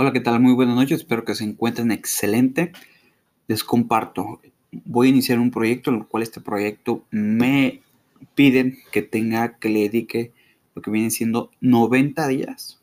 Hola, 0.00 0.12
¿qué 0.12 0.20
tal? 0.20 0.38
Muy 0.38 0.52
buenas 0.52 0.76
noches, 0.76 1.00
espero 1.00 1.24
que 1.24 1.34
se 1.34 1.42
encuentren 1.42 1.90
excelente. 1.90 2.70
Les 3.48 3.64
comparto, 3.64 4.40
voy 4.70 5.08
a 5.08 5.10
iniciar 5.10 5.40
un 5.40 5.50
proyecto, 5.50 5.90
en 5.90 5.96
el 5.96 6.06
cual 6.06 6.22
este 6.22 6.40
proyecto 6.40 7.04
me 7.10 7.82
piden 8.36 8.78
que 8.92 9.02
tenga, 9.02 9.58
que 9.58 9.68
le 9.68 9.80
dedique 9.80 10.30
lo 10.76 10.82
que 10.82 10.92
vienen 10.92 11.10
siendo 11.10 11.50
90 11.60 12.28
días 12.28 12.80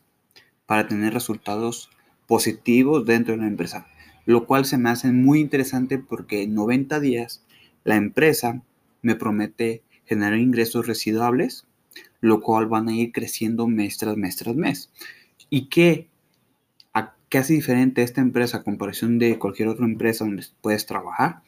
para 0.66 0.88
tener 0.88 1.14
resultados 1.14 1.88
positivos 2.26 3.06
dentro 3.06 3.34
de 3.34 3.40
la 3.40 3.48
empresa, 3.48 3.86
lo 4.26 4.44
cual 4.44 4.66
se 4.66 4.76
me 4.76 4.90
hace 4.90 5.10
muy 5.10 5.40
interesante 5.40 5.96
porque 5.96 6.42
en 6.42 6.54
90 6.54 7.00
días 7.00 7.42
la 7.84 7.96
empresa 7.96 8.60
me 9.00 9.14
promete 9.14 9.82
generar 10.04 10.36
ingresos 10.36 10.86
residuables, 10.86 11.66
lo 12.20 12.42
cual 12.42 12.66
van 12.66 12.90
a 12.90 12.94
ir 12.94 13.10
creciendo 13.10 13.66
mes 13.66 13.96
tras 13.96 14.18
mes 14.18 14.36
tras 14.36 14.54
mes. 14.54 14.90
¿Y 15.48 15.68
qué 15.70 16.08
¿Qué 17.36 17.40
hace 17.40 17.52
diferente 17.52 18.02
esta 18.02 18.22
empresa 18.22 18.56
a 18.56 18.62
comparación 18.62 19.18
de 19.18 19.38
cualquier 19.38 19.68
otra 19.68 19.84
empresa 19.84 20.24
donde 20.24 20.46
puedes 20.62 20.86
trabajar? 20.86 21.42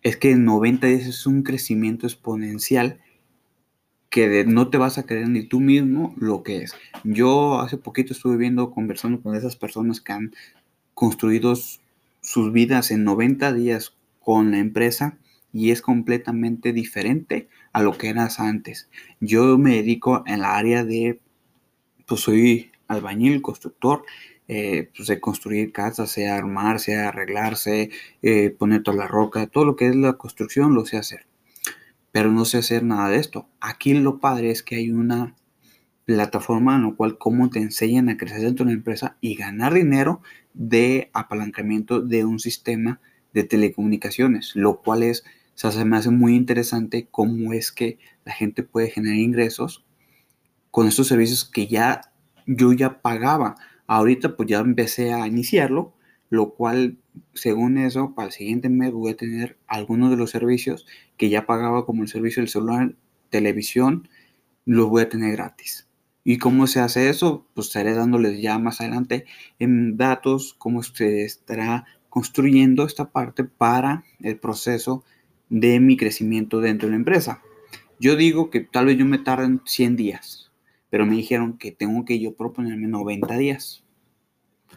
Es 0.00 0.16
que 0.16 0.30
en 0.30 0.46
90 0.46 0.86
días 0.86 1.06
es 1.06 1.26
un 1.26 1.42
crecimiento 1.42 2.06
exponencial 2.06 3.02
que 4.08 4.46
no 4.46 4.70
te 4.70 4.78
vas 4.78 4.96
a 4.96 5.02
creer 5.02 5.28
ni 5.28 5.42
tú 5.42 5.60
mismo 5.60 6.14
lo 6.16 6.42
que 6.42 6.62
es. 6.62 6.72
Yo 7.04 7.60
hace 7.60 7.76
poquito 7.76 8.14
estuve 8.14 8.38
viendo, 8.38 8.70
conversando 8.70 9.20
con 9.20 9.34
esas 9.34 9.56
personas 9.56 10.00
que 10.00 10.12
han 10.14 10.32
construido 10.94 11.52
sus 12.22 12.52
vidas 12.54 12.90
en 12.90 13.04
90 13.04 13.52
días 13.52 13.94
con 14.20 14.52
la 14.52 14.58
empresa 14.58 15.18
y 15.52 15.70
es 15.70 15.82
completamente 15.82 16.72
diferente 16.72 17.50
a 17.74 17.82
lo 17.82 17.98
que 17.98 18.08
eras 18.08 18.40
antes. 18.40 18.88
Yo 19.20 19.58
me 19.58 19.74
dedico 19.74 20.24
en 20.26 20.40
la 20.40 20.56
área 20.56 20.82
de, 20.82 21.20
pues 22.06 22.22
soy 22.22 22.70
albañil, 22.88 23.42
constructor 23.42 24.04
eh, 24.48 24.90
pues, 24.96 25.18
construir 25.20 25.72
casas, 25.72 26.10
sea 26.10 26.36
armar, 26.36 26.80
sea 26.80 27.08
arreglarse, 27.08 27.90
eh, 28.22 28.50
poner 28.50 28.82
toda 28.82 28.96
la 28.98 29.08
roca, 29.08 29.46
todo 29.46 29.64
lo 29.64 29.76
que 29.76 29.88
es 29.88 29.96
la 29.96 30.14
construcción 30.14 30.74
lo 30.74 30.84
sé 30.84 30.96
hacer. 30.96 31.26
Pero 32.12 32.30
no 32.30 32.44
sé 32.44 32.58
hacer 32.58 32.82
nada 32.84 33.08
de 33.08 33.16
esto. 33.18 33.48
Aquí 33.60 33.94
lo 33.94 34.20
padre 34.20 34.50
es 34.50 34.62
que 34.62 34.76
hay 34.76 34.90
una 34.90 35.34
plataforma 36.04 36.76
en 36.76 36.82
la 36.84 36.92
cual 36.94 37.18
cómo 37.18 37.50
te 37.50 37.60
enseñan 37.60 38.08
a 38.08 38.16
crecer 38.16 38.42
dentro 38.42 38.64
de 38.64 38.70
una 38.70 38.78
empresa 38.78 39.16
y 39.20 39.34
ganar 39.36 39.74
dinero 39.74 40.20
de 40.52 41.10
apalancamiento 41.12 42.00
de 42.00 42.24
un 42.24 42.38
sistema 42.38 43.00
de 43.32 43.44
telecomunicaciones, 43.44 44.52
lo 44.54 44.80
cual 44.80 45.02
es, 45.02 45.24
se 45.54 45.84
me 45.84 45.96
hace 45.96 46.10
muy 46.10 46.36
interesante 46.36 47.08
cómo 47.10 47.52
es 47.52 47.72
que 47.72 47.98
la 48.24 48.32
gente 48.32 48.62
puede 48.62 48.90
generar 48.90 49.18
ingresos 49.18 49.84
con 50.70 50.86
estos 50.86 51.08
servicios 51.08 51.44
que 51.44 51.66
ya 51.66 52.12
yo 52.46 52.72
ya 52.72 53.00
pagaba. 53.00 53.56
Ahorita 53.86 54.36
pues 54.36 54.48
ya 54.48 54.60
empecé 54.60 55.12
a 55.12 55.26
iniciarlo, 55.26 55.94
lo 56.30 56.54
cual 56.54 56.98
según 57.34 57.78
eso 57.78 58.14
para 58.14 58.26
el 58.26 58.32
siguiente 58.32 58.68
mes 58.68 58.92
voy 58.92 59.12
a 59.12 59.16
tener 59.16 59.58
algunos 59.66 60.10
de 60.10 60.16
los 60.16 60.30
servicios 60.30 60.86
que 61.16 61.28
ya 61.28 61.46
pagaba 61.46 61.86
como 61.86 62.02
el 62.02 62.08
servicio 62.08 62.40
del 62.40 62.48
celular, 62.48 62.94
televisión, 63.30 64.08
los 64.64 64.88
voy 64.88 65.02
a 65.02 65.08
tener 65.08 65.32
gratis. 65.32 65.88
¿Y 66.24 66.38
cómo 66.38 66.66
se 66.66 66.80
hace 66.80 67.10
eso? 67.10 67.46
Pues 67.54 67.66
estaré 67.66 67.94
dándoles 67.94 68.40
ya 68.40 68.58
más 68.58 68.80
adelante 68.80 69.26
en 69.58 69.98
datos 69.98 70.54
cómo 70.56 70.82
se 70.82 71.24
estará 71.24 71.84
construyendo 72.08 72.86
esta 72.86 73.10
parte 73.10 73.44
para 73.44 74.04
el 74.20 74.38
proceso 74.38 75.04
de 75.50 75.80
mi 75.80 75.96
crecimiento 75.96 76.60
dentro 76.60 76.86
de 76.86 76.92
la 76.92 76.96
empresa. 76.96 77.42
Yo 78.00 78.16
digo 78.16 78.50
que 78.50 78.60
tal 78.60 78.86
vez 78.86 78.96
yo 78.96 79.04
me 79.04 79.18
tarde 79.18 79.58
100 79.64 79.96
días, 79.96 80.43
pero 80.94 81.06
me 81.06 81.16
dijeron 81.16 81.58
que 81.58 81.72
tengo 81.72 82.04
que 82.04 82.20
yo 82.20 82.36
proponerme 82.36 82.86
90 82.86 83.36
días. 83.36 83.82